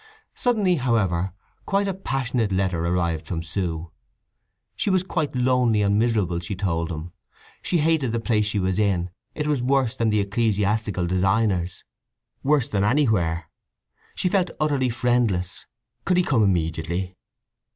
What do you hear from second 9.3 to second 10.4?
it was worse than the